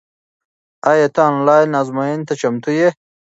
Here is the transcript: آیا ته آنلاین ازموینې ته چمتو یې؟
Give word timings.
آیا 0.91 1.07
ته 1.13 1.21
آنلاین 1.29 1.69
ازموینې 1.81 2.25
ته 2.27 2.33
چمتو 2.41 2.69
یې؟ 2.79 2.89